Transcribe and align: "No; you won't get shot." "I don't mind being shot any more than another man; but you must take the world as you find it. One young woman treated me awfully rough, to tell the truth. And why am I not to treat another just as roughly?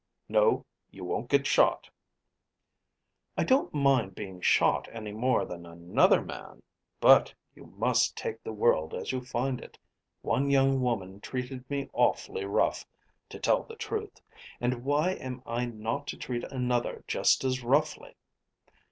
"No; 0.27 0.65
you 0.89 1.03
won't 1.05 1.29
get 1.29 1.45
shot." 1.45 1.87
"I 3.37 3.43
don't 3.43 3.71
mind 3.71 4.15
being 4.15 4.41
shot 4.41 4.87
any 4.91 5.11
more 5.11 5.45
than 5.45 5.63
another 5.63 6.23
man; 6.23 6.63
but 6.99 7.35
you 7.53 7.67
must 7.77 8.17
take 8.17 8.41
the 8.43 8.51
world 8.51 8.95
as 8.95 9.11
you 9.11 9.21
find 9.21 9.61
it. 9.61 9.77
One 10.23 10.49
young 10.49 10.81
woman 10.81 11.19
treated 11.21 11.69
me 11.69 11.87
awfully 11.93 12.45
rough, 12.45 12.83
to 13.29 13.37
tell 13.37 13.61
the 13.61 13.75
truth. 13.75 14.19
And 14.59 14.83
why 14.83 15.11
am 15.11 15.43
I 15.45 15.65
not 15.65 16.07
to 16.07 16.17
treat 16.17 16.45
another 16.45 17.03
just 17.07 17.43
as 17.43 17.63
roughly? 17.63 18.15